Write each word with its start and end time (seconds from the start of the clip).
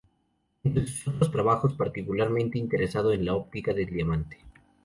Entre 0.63 0.87
sus 0.87 1.09
otros 1.09 1.31
trabajos, 1.31 1.73
estuvo 1.73 1.85
particularmente 1.85 2.57
interesado 2.57 3.11
en 3.13 3.23
la 3.23 3.35
óptica 3.35 3.71
del 3.71 3.85
diamante. 3.85 4.39